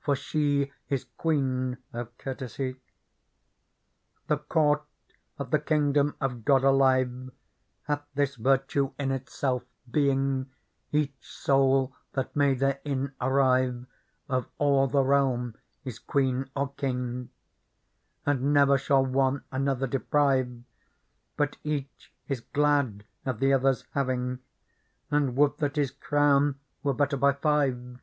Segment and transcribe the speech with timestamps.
[0.00, 2.76] For she is Queen of Courtesy.
[4.26, 4.82] Digitized by Google 20 PEARL "The court
[5.38, 7.30] of the kingdom of God Alive
[7.82, 10.46] Hath this virtue in itself being, —^
[10.90, 13.86] Each soul that may therein arrive •^
[14.26, 15.54] Of all the realm
[15.84, 17.30] is queen or king;^^ J
[18.24, 20.64] And never shall one another deprive, J
[21.36, 24.38] But each is glad of the other's having,
[25.10, 28.00] And would that his crown were better by five.